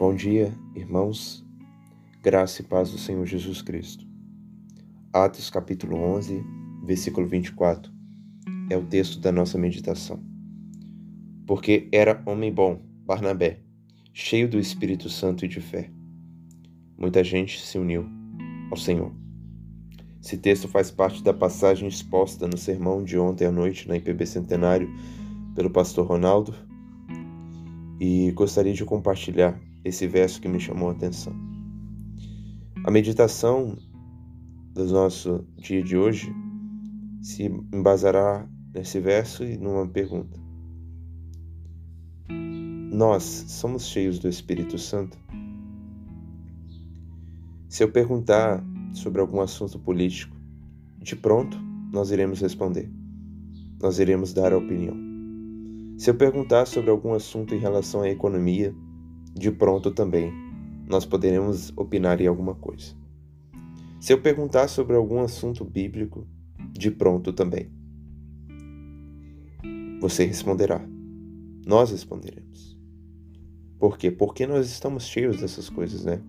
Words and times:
Bom 0.00 0.14
dia, 0.14 0.50
irmãos. 0.74 1.44
Graça 2.22 2.62
e 2.62 2.64
paz 2.64 2.90
do 2.90 2.96
Senhor 2.96 3.26
Jesus 3.26 3.60
Cristo. 3.60 4.06
Atos 5.12 5.50
capítulo 5.50 5.94
11, 5.94 6.42
versículo 6.86 7.26
24 7.26 7.92
é 8.70 8.78
o 8.78 8.86
texto 8.86 9.20
da 9.20 9.30
nossa 9.30 9.58
meditação. 9.58 10.18
Porque 11.46 11.86
era 11.92 12.22
homem 12.24 12.50
bom, 12.50 12.80
Barnabé, 13.04 13.60
cheio 14.14 14.48
do 14.48 14.58
Espírito 14.58 15.10
Santo 15.10 15.44
e 15.44 15.48
de 15.48 15.60
fé. 15.60 15.90
Muita 16.96 17.22
gente 17.22 17.60
se 17.60 17.76
uniu 17.76 18.08
ao 18.70 18.78
Senhor. 18.78 19.12
Esse 20.24 20.38
texto 20.38 20.66
faz 20.66 20.90
parte 20.90 21.22
da 21.22 21.34
passagem 21.34 21.86
exposta 21.86 22.48
no 22.48 22.56
sermão 22.56 23.04
de 23.04 23.18
ontem 23.18 23.44
à 23.44 23.52
noite 23.52 23.86
na 23.86 23.98
IPB 23.98 24.24
Centenário 24.24 24.90
pelo 25.54 25.68
pastor 25.68 26.06
Ronaldo 26.06 26.54
e 28.00 28.30
gostaria 28.30 28.72
de 28.72 28.82
compartilhar 28.86 29.60
esse 29.84 30.06
verso 30.06 30.40
que 30.40 30.48
me 30.48 30.60
chamou 30.60 30.88
a 30.88 30.92
atenção. 30.92 31.34
A 32.84 32.90
meditação 32.90 33.76
do 34.74 34.84
nosso 34.86 35.44
dia 35.56 35.82
de 35.82 35.96
hoje 35.96 36.32
se 37.20 37.44
embasará 37.72 38.48
nesse 38.74 39.00
verso 39.00 39.44
e 39.44 39.56
numa 39.56 39.86
pergunta. 39.86 40.38
Nós 42.92 43.22
somos 43.22 43.86
cheios 43.86 44.18
do 44.18 44.28
Espírito 44.28 44.78
Santo? 44.78 45.18
Se 47.68 47.84
eu 47.84 47.92
perguntar 47.92 48.64
sobre 48.92 49.20
algum 49.20 49.40
assunto 49.40 49.78
político, 49.78 50.36
de 50.98 51.14
pronto 51.14 51.58
nós 51.92 52.10
iremos 52.10 52.40
responder. 52.40 52.90
Nós 53.80 53.98
iremos 53.98 54.32
dar 54.32 54.52
a 54.52 54.58
opinião. 54.58 54.96
Se 55.96 56.10
eu 56.10 56.14
perguntar 56.14 56.66
sobre 56.66 56.90
algum 56.90 57.12
assunto 57.12 57.54
em 57.54 57.58
relação 57.58 58.02
à 58.02 58.08
economia, 58.08 58.74
de 59.34 59.50
pronto 59.50 59.90
também 59.90 60.32
nós 60.88 61.06
poderemos 61.06 61.72
opinar 61.76 62.20
em 62.20 62.26
alguma 62.26 62.54
coisa. 62.54 62.94
Se 64.00 64.12
eu 64.12 64.20
perguntar 64.20 64.66
sobre 64.68 64.96
algum 64.96 65.20
assunto 65.20 65.64
bíblico, 65.64 66.26
de 66.72 66.90
pronto 66.90 67.32
também. 67.32 67.70
Você 70.00 70.24
responderá. 70.24 70.80
Nós 71.66 71.90
responderemos. 71.90 72.78
Por 73.78 73.96
quê? 73.96 74.10
Porque 74.10 74.46
nós 74.46 74.66
estamos 74.68 75.04
cheios 75.04 75.40
dessas 75.40 75.68
coisas, 75.68 76.04
né? 76.04 76.20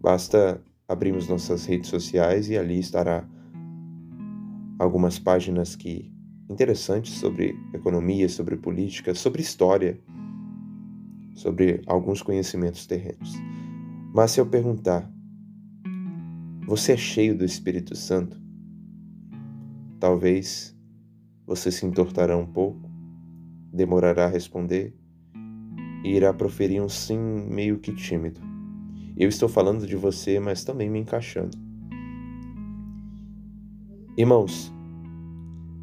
Basta 0.00 0.62
abrirmos 0.88 1.28
nossas 1.28 1.64
redes 1.64 1.88
sociais 1.88 2.48
e 2.48 2.56
ali 2.56 2.78
estará 2.78 3.28
algumas 4.78 5.18
páginas 5.18 5.76
que 5.76 6.12
interessantes 6.50 7.14
sobre 7.14 7.56
economia, 7.72 8.28
sobre 8.28 8.56
política, 8.56 9.14
sobre 9.14 9.42
história, 9.42 10.00
sobre 11.34 11.82
alguns 11.86 12.22
conhecimentos 12.22 12.86
terrenos. 12.86 13.34
Mas 14.14 14.32
se 14.32 14.40
eu 14.40 14.46
perguntar, 14.46 15.10
você 16.66 16.92
é 16.92 16.96
cheio 16.96 17.36
do 17.36 17.44
Espírito 17.44 17.96
Santo? 17.96 18.40
Talvez 19.98 20.76
você 21.46 21.70
se 21.70 21.86
entortará 21.86 22.36
um 22.36 22.46
pouco, 22.46 22.90
demorará 23.72 24.26
a 24.26 24.28
responder 24.28 24.94
e 26.04 26.10
irá 26.10 26.32
proferir 26.32 26.82
um 26.82 26.88
sim 26.88 27.18
meio 27.18 27.78
que 27.78 27.94
tímido. 27.94 28.40
Eu 29.16 29.28
estou 29.28 29.48
falando 29.48 29.86
de 29.86 29.96
você, 29.96 30.40
mas 30.40 30.64
também 30.64 30.90
me 30.90 30.98
encaixando. 30.98 31.56
Irmãos, 34.16 34.72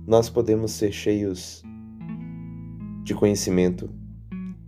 nós 0.06 0.30
podemos 0.30 0.72
ser 0.72 0.92
cheios 0.92 1.64
de 3.04 3.14
conhecimento 3.14 3.90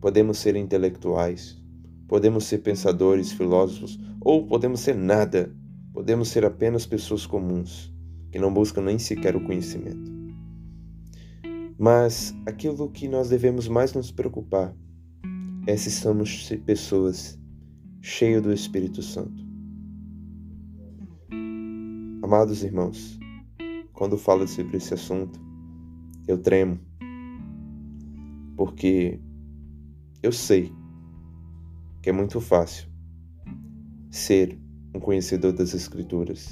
Podemos 0.02 0.40
ser 0.40 0.56
intelectuais, 0.56 1.62
podemos 2.08 2.46
ser 2.46 2.58
pensadores, 2.58 3.31
filósofos, 3.31 4.00
ou 4.20 4.48
podemos 4.48 4.80
ser 4.80 4.96
nada. 4.96 5.56
Podemos 5.94 6.30
ser 6.30 6.44
apenas 6.44 6.86
pessoas 6.86 7.25
comuns, 7.25 7.94
que 8.31 8.40
não 8.40 8.53
buscam 8.53 8.81
nem 8.81 8.98
sequer 8.98 9.36
o 9.36 9.44
conhecimento. 9.44 10.12
Mas 11.78 12.34
aquilo 12.46 12.90
que 12.90 13.08
nós 13.08 13.30
devemos 13.30 13.68
mais 13.68 13.94
nos 13.94 14.12
preocupar 14.12 14.75
é 15.68 15.75
se 15.75 15.92
somos 15.92 16.50
pessoas 16.66 17.38
cheias 18.02 18.42
do 18.42 18.52
Espírito 18.54 19.04
Santo. 19.04 19.46
Amados 22.24 22.64
irmãos, 22.64 23.20
quando 23.94 24.18
falo 24.18 24.48
sobre 24.48 24.78
esse 24.78 24.94
assunto, 24.94 25.40
eu 26.28 26.38
tremo, 26.38 26.80
porque 28.56 29.20
eu 30.24 30.32
sei 30.32 30.72
que 32.02 32.09
é 32.09 32.14
muito 32.14 32.40
fácil 32.40 32.88
ser 34.09 34.59
um 34.94 35.00
conhecedor 35.00 35.54
das 35.54 35.74
Escrituras, 35.74 36.50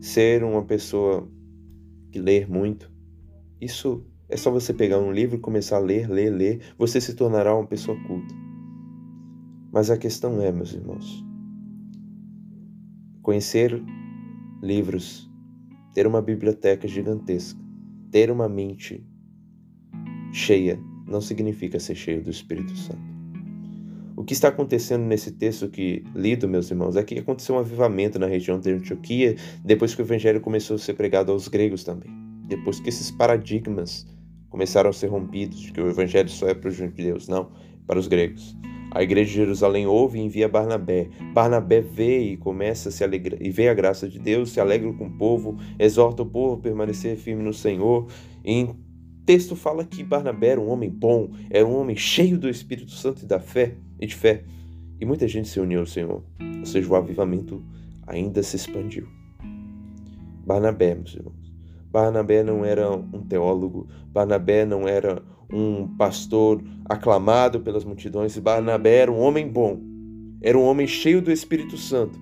ser 0.00 0.44
uma 0.44 0.64
pessoa 0.64 1.28
que 2.12 2.18
lê 2.18 2.46
muito. 2.46 2.92
Isso 3.60 4.04
é 4.28 4.36
só 4.36 4.50
você 4.50 4.72
pegar 4.72 4.98
um 4.98 5.10
livro 5.10 5.36
e 5.36 5.40
começar 5.40 5.76
a 5.76 5.80
ler, 5.80 6.08
ler, 6.08 6.30
ler, 6.30 6.60
você 6.76 7.00
se 7.00 7.14
tornará 7.14 7.54
uma 7.54 7.66
pessoa 7.66 7.98
culta. 8.06 8.34
Mas 9.72 9.90
a 9.90 9.98
questão 9.98 10.40
é, 10.40 10.52
meus 10.52 10.72
irmãos, 10.72 11.24
conhecer 13.22 13.82
livros, 14.62 15.30
ter 15.92 16.06
uma 16.06 16.22
biblioteca 16.22 16.86
gigantesca, 16.86 17.60
ter 18.10 18.30
uma 18.30 18.48
mente 18.48 19.04
cheia 20.32 20.87
não 21.08 21.20
significa 21.20 21.80
ser 21.80 21.94
cheio 21.94 22.22
do 22.22 22.30
Espírito 22.30 22.76
Santo. 22.76 23.18
O 24.16 24.24
que 24.24 24.32
está 24.32 24.48
acontecendo 24.48 25.04
nesse 25.04 25.30
texto 25.30 25.68
que 25.68 26.04
lido, 26.14 26.48
meus 26.48 26.70
irmãos, 26.70 26.96
é 26.96 27.04
que 27.04 27.18
aconteceu 27.18 27.54
um 27.54 27.58
avivamento 27.58 28.18
na 28.18 28.26
região 28.26 28.58
de 28.58 28.72
Antioquia 28.72 29.36
depois 29.64 29.94
que 29.94 30.02
o 30.02 30.04
evangelho 30.04 30.40
começou 30.40 30.74
a 30.74 30.78
ser 30.78 30.94
pregado 30.94 31.30
aos 31.30 31.46
gregos 31.46 31.84
também. 31.84 32.10
Depois 32.48 32.80
que 32.80 32.88
esses 32.88 33.12
paradigmas 33.12 34.06
começaram 34.50 34.90
a 34.90 34.92
ser 34.92 35.06
rompidos, 35.06 35.60
de 35.60 35.72
que 35.72 35.80
o 35.80 35.88
evangelho 35.88 36.28
só 36.28 36.48
é 36.48 36.54
para 36.54 36.68
os 36.68 36.74
judeus, 36.74 37.28
não, 37.28 37.50
para 37.86 37.98
os 37.98 38.08
gregos. 38.08 38.56
A 38.90 39.02
igreja 39.02 39.30
de 39.30 39.36
Jerusalém 39.36 39.86
ouve 39.86 40.18
e 40.18 40.22
envia 40.22 40.48
Barnabé. 40.48 41.08
Barnabé 41.34 41.80
vê 41.80 42.20
e 42.20 42.36
começa 42.36 42.88
a 42.88 42.92
se 42.92 43.04
alegrar 43.04 43.40
e 43.40 43.50
vê 43.50 43.68
a 43.68 43.74
graça 43.74 44.08
de 44.08 44.18
Deus, 44.18 44.50
se 44.50 44.60
alegra 44.60 44.92
com 44.94 45.06
o 45.06 45.10
povo, 45.10 45.58
exorta 45.78 46.22
o 46.22 46.26
povo 46.26 46.54
a 46.54 46.58
permanecer 46.58 47.16
firme 47.16 47.42
no 47.42 47.52
Senhor. 47.52 48.08
E 48.44 48.68
texto 49.28 49.54
fala 49.54 49.84
que 49.84 50.02
Barnabé 50.02 50.52
era 50.52 50.60
um 50.60 50.70
homem 50.70 50.88
bom, 50.88 51.28
era 51.50 51.66
um 51.66 51.78
homem 51.78 51.94
cheio 51.94 52.38
do 52.38 52.48
Espírito 52.48 52.92
Santo 52.92 53.24
e 53.24 53.26
da 53.26 53.38
fé 53.38 53.74
e 54.00 54.06
de 54.06 54.14
fé. 54.14 54.42
E 54.98 55.04
muita 55.04 55.28
gente 55.28 55.48
se 55.48 55.60
uniu 55.60 55.80
ao 55.80 55.86
Senhor. 55.86 56.24
Ou 56.40 56.64
seja, 56.64 56.88
o 56.88 56.96
avivamento 56.96 57.62
ainda 58.06 58.42
se 58.42 58.56
expandiu. 58.56 59.06
Barnabé, 60.46 60.94
meus 60.94 61.14
irmãos. 61.14 61.52
Barnabé 61.92 62.42
não 62.42 62.64
era 62.64 62.90
um 62.90 63.22
teólogo, 63.22 63.86
Barnabé 64.10 64.64
não 64.64 64.88
era 64.88 65.22
um 65.52 65.86
pastor 65.98 66.64
aclamado 66.86 67.60
pelas 67.60 67.84
multidões, 67.84 68.38
Barnabé 68.38 68.96
era 68.96 69.12
um 69.12 69.20
homem 69.20 69.46
bom, 69.46 69.78
era 70.40 70.56
um 70.56 70.64
homem 70.64 70.86
cheio 70.86 71.20
do 71.20 71.30
Espírito 71.30 71.76
Santo, 71.76 72.18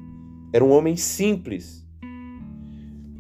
era 0.53 0.65
um 0.65 0.73
homem 0.73 0.97
simples, 0.97 1.86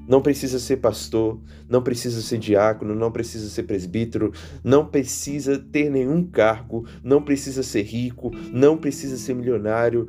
não 0.08 0.22
precisa 0.22 0.58
ser 0.58 0.76
pastor, 0.78 1.40
não 1.68 1.82
precisa 1.82 2.20
ser 2.22 2.38
diácono, 2.38 2.94
não 2.94 3.10
precisa 3.10 3.48
ser 3.48 3.64
presbítero, 3.64 4.32
não 4.62 4.86
precisa 4.86 5.58
ter 5.58 5.90
nenhum 5.90 6.24
cargo, 6.24 6.86
não 7.02 7.22
precisa 7.22 7.62
ser 7.62 7.82
rico, 7.82 8.30
não 8.52 8.76
precisa 8.76 9.16
ser 9.16 9.34
milionário 9.34 10.08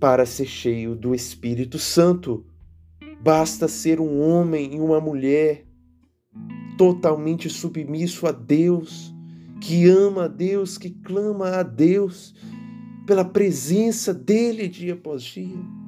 para 0.00 0.26
ser 0.26 0.46
cheio 0.46 0.94
do 0.94 1.14
Espírito 1.14 1.78
Santo. 1.78 2.44
Basta 3.20 3.68
ser 3.68 4.00
um 4.00 4.20
homem 4.20 4.74
e 4.74 4.80
uma 4.80 5.00
mulher 5.00 5.64
totalmente 6.76 7.48
submisso 7.48 8.26
a 8.26 8.32
Deus, 8.32 9.14
que 9.60 9.88
ama 9.88 10.24
a 10.24 10.28
Deus, 10.28 10.76
que 10.76 10.90
clama 10.90 11.48
a 11.48 11.62
Deus 11.62 12.34
pela 13.06 13.24
presença 13.24 14.12
dele 14.12 14.68
dia 14.68 14.94
após 14.94 15.22
dia. 15.22 15.85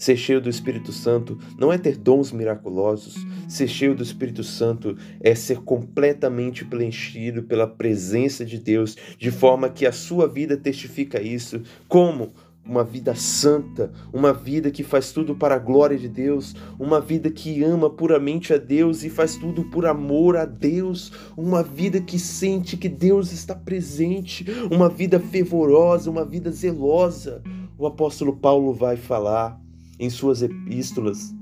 Ser 0.00 0.16
cheio 0.16 0.40
do 0.40 0.48
Espírito 0.48 0.92
Santo 0.92 1.38
não 1.58 1.70
é 1.70 1.76
ter 1.76 1.94
dons 1.94 2.32
miraculosos. 2.32 3.16
Ser 3.46 3.68
cheio 3.68 3.94
do 3.94 4.02
Espírito 4.02 4.42
Santo 4.42 4.96
é 5.20 5.34
ser 5.34 5.58
completamente 5.58 6.64
preenchido 6.64 7.42
pela 7.42 7.66
presença 7.66 8.42
de 8.42 8.56
Deus, 8.56 8.96
de 9.18 9.30
forma 9.30 9.68
que 9.68 9.84
a 9.84 9.92
sua 9.92 10.26
vida 10.26 10.56
testifica 10.56 11.20
isso. 11.20 11.60
Como? 11.86 12.32
Uma 12.64 12.82
vida 12.82 13.14
santa, 13.14 13.92
uma 14.10 14.32
vida 14.32 14.70
que 14.70 14.82
faz 14.82 15.12
tudo 15.12 15.34
para 15.34 15.56
a 15.56 15.58
glória 15.58 15.98
de 15.98 16.08
Deus, 16.08 16.54
uma 16.78 16.98
vida 16.98 17.30
que 17.30 17.62
ama 17.62 17.90
puramente 17.90 18.54
a 18.54 18.56
Deus 18.56 19.04
e 19.04 19.10
faz 19.10 19.36
tudo 19.36 19.64
por 19.64 19.84
amor 19.84 20.34
a 20.34 20.46
Deus, 20.46 21.12
uma 21.36 21.62
vida 21.62 22.00
que 22.00 22.18
sente 22.18 22.74
que 22.74 22.88
Deus 22.88 23.32
está 23.32 23.54
presente, 23.54 24.46
uma 24.70 24.88
vida 24.88 25.20
fervorosa, 25.20 26.10
uma 26.10 26.24
vida 26.24 26.50
zelosa. 26.50 27.42
O 27.76 27.86
apóstolo 27.86 28.34
Paulo 28.34 28.72
vai 28.72 28.96
falar 28.96 29.60
em 30.00 30.10
suas 30.10 30.42
epístolas: 30.42 31.32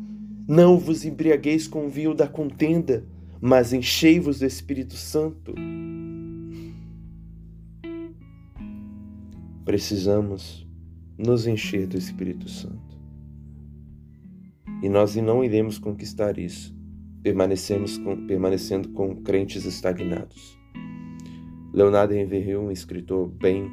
Não 0.46 0.78
vos 0.78 1.06
embriagueis 1.06 1.66
com 1.66 1.86
o 1.86 1.88
vinho 1.88 2.12
da 2.12 2.28
contenda, 2.28 3.06
mas 3.40 3.72
enchei-vos 3.72 4.40
do 4.40 4.44
Espírito 4.44 4.94
Santo. 4.94 5.54
precisamos 9.64 10.66
nos 11.18 11.46
encher 11.46 11.86
do 11.86 11.98
Espírito 11.98 12.48
Santo. 12.48 12.98
E 14.82 14.88
nós 14.88 15.14
não 15.16 15.44
iremos 15.44 15.78
conquistar 15.78 16.38
isso 16.38 16.74
permanecemos 17.22 17.98
com, 17.98 18.26
permanecendo 18.26 18.88
com 18.90 19.14
crentes 19.16 19.66
estagnados. 19.66 20.58
Leonardo 21.72 22.14
Henry 22.14 22.56
um 22.56 22.70
escritor 22.70 23.28
bem 23.28 23.70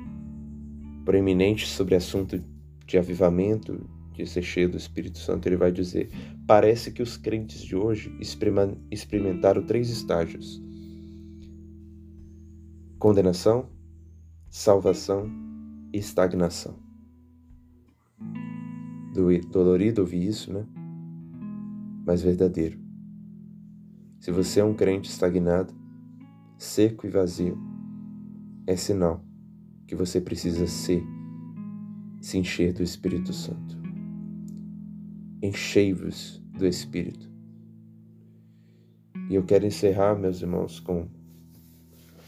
proeminente 1.05 1.65
sobre 1.65 1.95
assunto 1.95 2.43
de 2.85 2.97
avivamento, 2.97 3.79
de 4.23 4.29
ser 4.29 4.41
cheio 4.41 4.69
do 4.69 4.77
Espírito 4.77 5.17
Santo, 5.17 5.47
ele 5.47 5.57
vai 5.57 5.71
dizer: 5.71 6.09
parece 6.47 6.91
que 6.91 7.01
os 7.01 7.17
crentes 7.17 7.61
de 7.61 7.75
hoje 7.75 8.15
experimentaram 8.91 9.65
três 9.65 9.89
estágios: 9.89 10.61
condenação, 12.97 13.69
salvação 14.49 15.29
e 15.93 15.97
estagnação. 15.97 16.77
Dolorido 19.51 20.01
ouvir 20.01 20.27
isso, 20.27 20.51
né? 20.51 20.65
Mas 22.05 22.21
verdadeiro. 22.21 22.77
Se 24.19 24.31
você 24.31 24.59
é 24.59 24.63
um 24.63 24.73
crente 24.73 25.09
estagnado, 25.09 25.73
seco 26.57 27.05
e 27.05 27.09
vazio, 27.09 27.57
é 28.67 28.75
sinal 28.75 29.23
que 29.87 29.95
você 29.95 30.19
precisa 30.19 30.67
ser, 30.67 31.03
se 32.19 32.37
encher 32.37 32.73
do 32.73 32.81
Espírito 32.81 33.31
Santo. 33.31 33.84
Enchei-vos 35.45 36.41
do 36.57 36.65
Espírito. 36.65 37.29
E 39.29 39.35
eu 39.35 39.43
quero 39.43 39.67
encerrar, 39.67 40.15
meus 40.15 40.41
irmãos, 40.41 40.79
com 40.79 41.07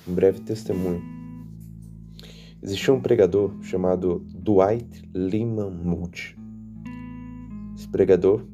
um 0.08 0.14
breve 0.14 0.42
testemunho. 0.42 1.02
Existia 2.62 2.94
um 2.94 3.02
pregador 3.02 3.60
chamado 3.64 4.24
Dwight 4.36 5.02
Lyman 5.16 5.72
Moody. 5.72 6.38
Esse 7.76 7.88
pregador, 7.88 8.46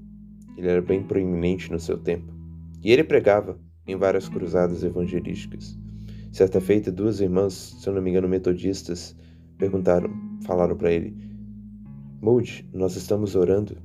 ele 0.55 0.69
era 0.69 0.81
bem 0.81 1.03
proeminente 1.03 1.69
no 1.69 1.77
seu 1.77 1.97
tempo. 1.97 2.33
E 2.81 2.89
ele 2.89 3.03
pregava 3.03 3.59
em 3.85 3.97
várias 3.97 4.29
cruzadas 4.29 4.81
evangelísticas. 4.81 5.77
Certa 6.31 6.61
feita, 6.61 6.89
duas 6.89 7.19
irmãs, 7.19 7.75
se 7.81 7.89
eu 7.89 7.93
não 7.93 8.01
me 8.01 8.11
engano, 8.11 8.29
metodistas, 8.29 9.13
perguntaram, 9.57 10.09
falaram 10.45 10.77
para 10.77 10.89
ele: 10.89 11.17
Moody, 12.21 12.65
nós 12.71 12.95
estamos 12.95 13.35
orando 13.35 13.75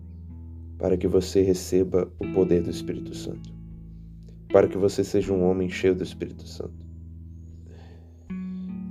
para 0.78 0.96
que 0.96 1.08
você 1.08 1.42
receba 1.42 2.10
o 2.18 2.32
poder 2.32 2.62
do 2.62 2.70
Espírito 2.70 3.14
Santo, 3.14 3.52
para 4.52 4.68
que 4.68 4.78
você 4.78 5.02
seja 5.02 5.32
um 5.32 5.42
homem 5.44 5.68
cheio 5.68 5.94
do 5.94 6.02
Espírito 6.02 6.46
Santo. 6.46 6.86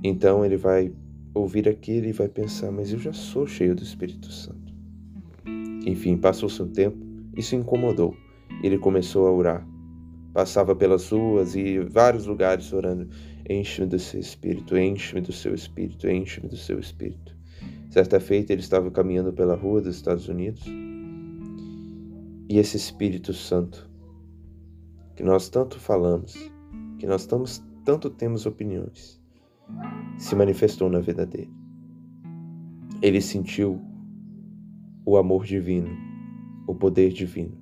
Então 0.04 0.45
ele 0.45 0.57
vai 0.57 0.94
ouvir 1.34 1.68
aquilo 1.68 2.07
e 2.07 2.12
vai 2.12 2.28
pensar: 2.28 2.72
Mas 2.72 2.92
eu 2.92 3.00
já 3.00 3.13
sou 3.13 3.48
cheio 3.48 3.74
do 3.74 3.84
Espírito 3.84 4.31
Santo. 4.31 4.74
Enfim, 5.86 6.18
passou-se 6.18 6.62
um 6.62 6.68
tempo, 6.68 6.98
isso 7.36 7.56
incomodou. 7.56 8.16
Ele 8.62 8.78
começou 8.78 9.28
a 9.28 9.31
orar 9.31 9.68
passava 10.38 10.75
pelas 10.75 11.10
ruas 11.10 11.56
e 11.56 11.80
vários 11.80 12.28
lugares 12.28 12.72
orando: 12.72 13.10
Enche-me 13.50 13.88
do 13.88 13.98
seu 13.98 14.19
espírito, 14.19 14.78
enche-me 14.78 15.19
do 15.19 15.31
seu 15.31 15.56
espírito, 15.56 16.07
enche-me 16.07 16.48
do 16.48 16.56
seu 16.56 16.78
espírito. 16.78 17.36
Certa 17.89 18.19
feita 18.19 18.54
ele 18.54 18.62
estava 18.62 18.92
caminhando 18.92 19.34
pela 19.34 19.56
rua 19.56 19.81
dos 19.81 19.95
Estados 19.95 20.30
Unidos 20.30 20.63
e 22.49 22.57
esse 22.57 22.77
Espírito 22.77 23.33
Santo, 23.33 23.89
que 25.15 25.23
nós 25.23 25.49
tanto 25.49 25.79
falamos, 25.79 26.35
que 26.97 27.05
nós 27.05 27.27
tanto 27.83 28.09
temos 28.09 28.45
opiniões, 28.45 29.21
se 30.17 30.35
manifestou 30.35 30.89
na 30.89 30.99
vida 30.99 31.25
dele. 31.25 31.51
Ele 33.01 33.19
sentiu 33.21 33.81
o 35.05 35.17
amor 35.17 35.45
divino, 35.45 35.89
o 36.65 36.73
poder 36.73 37.11
divino. 37.11 37.57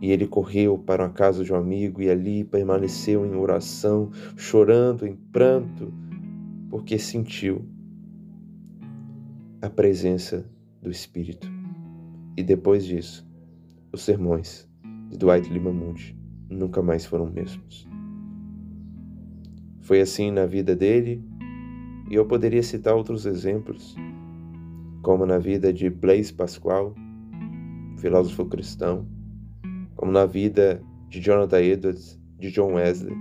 E 0.00 0.10
ele 0.10 0.26
correu 0.26 0.78
para 0.78 1.06
a 1.06 1.10
casa 1.10 1.42
de 1.42 1.52
um 1.52 1.56
amigo 1.56 2.02
e 2.02 2.10
ali 2.10 2.44
permaneceu 2.44 3.26
em 3.26 3.34
oração, 3.34 4.10
chorando 4.36 5.06
em 5.06 5.16
pranto, 5.16 5.92
porque 6.70 6.98
sentiu 6.98 7.64
a 9.60 9.70
presença 9.70 10.48
do 10.82 10.90
Espírito. 10.90 11.55
E 12.36 12.42
depois 12.42 12.84
disso, 12.84 13.26
os 13.92 14.02
sermões 14.02 14.68
de 15.08 15.16
Dwight 15.16 15.48
Limamundi 15.50 16.16
nunca 16.50 16.82
mais 16.82 17.06
foram 17.06 17.30
mesmos. 17.30 17.88
Foi 19.80 20.00
assim 20.00 20.30
na 20.30 20.46
vida 20.46 20.76
dele, 20.76 21.24
e 22.10 22.14
eu 22.14 22.26
poderia 22.26 22.62
citar 22.62 22.94
outros 22.94 23.24
exemplos, 23.24 23.96
como 25.02 25.24
na 25.24 25.38
vida 25.38 25.72
de 25.72 25.88
Blaise 25.88 26.32
Pascal, 26.32 26.94
filósofo 27.98 28.44
cristão, 28.46 29.06
como 29.94 30.12
na 30.12 30.26
vida 30.26 30.82
de 31.08 31.20
Jonathan 31.20 31.60
Edwards, 31.60 32.20
de 32.38 32.50
John 32.50 32.74
Wesley, 32.74 33.16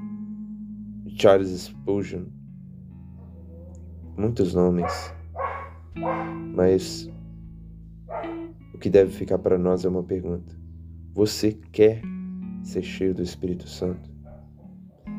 de 1.06 1.22
Charles 1.22 1.50
Spurgeon. 1.50 2.26
Muitos 4.18 4.54
nomes, 4.54 5.14
mas 6.54 7.10
o 8.76 8.78
que 8.78 8.90
deve 8.90 9.10
ficar 9.10 9.40
para 9.40 9.58
nós 9.58 9.86
é 9.86 9.90
uma 9.90 10.04
pergunta: 10.04 10.54
Você 11.14 11.58
quer 11.72 12.02
ser 12.62 12.84
cheio 12.84 13.16
do 13.16 13.22
Espírito 13.22 13.70
Santo? 13.70 14.10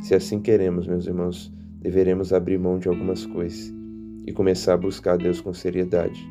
Se 0.02 0.14
assim 0.14 0.42
queremos, 0.42 0.86
meus 0.86 1.06
irmãos, 1.06 1.50
deveremos 1.80 2.34
abrir 2.34 2.58
mão 2.58 2.78
de 2.78 2.86
algumas 2.86 3.24
coisas 3.24 3.74
e 4.26 4.32
começar 4.32 4.74
a 4.74 4.76
buscar 4.76 5.16
Deus 5.16 5.40
com 5.40 5.54
seriedade. 5.54 6.22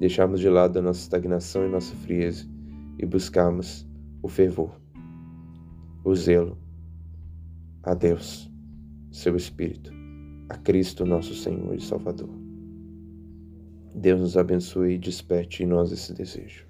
Deixarmos 0.00 0.40
de 0.40 0.48
lado 0.48 0.76
a 0.76 0.82
nossa 0.82 1.00
estagnação 1.00 1.64
e 1.64 1.70
nossa 1.70 1.94
frieza 1.94 2.48
e 2.98 3.06
buscarmos 3.06 3.86
o 4.20 4.28
fervor, 4.28 4.72
o 6.02 6.12
zelo 6.16 6.58
a 7.84 7.94
Deus, 7.94 8.50
seu 9.12 9.36
Espírito, 9.36 9.92
a 10.48 10.56
Cristo, 10.56 11.06
nosso 11.06 11.32
Senhor 11.32 11.76
e 11.76 11.80
Salvador. 11.80 12.39
Deus 14.00 14.18
nos 14.18 14.34
abençoe 14.34 14.94
e 14.94 14.98
desperte 14.98 15.62
em 15.62 15.66
nós 15.66 15.92
esse 15.92 16.14
desejo. 16.14 16.69